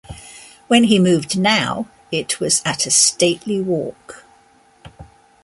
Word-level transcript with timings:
When 0.67 0.85
he 0.85 0.97
moved 0.97 1.37
now 1.37 1.87
it 2.11 2.39
was 2.39 2.63
at 2.65 2.87
a 2.87 2.89
stately 2.89 3.61
walk. 3.61 4.23